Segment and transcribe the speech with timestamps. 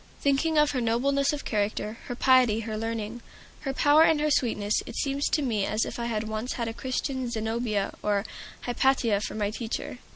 [0.19, 3.21] Thinking of her nobleness of character, her piety, her learning,
[3.59, 6.67] her power, and her sweetness, it seems to me as if I had once had
[6.67, 8.25] a Christian Zenobia or
[8.63, 9.99] Hypatia for my teacher.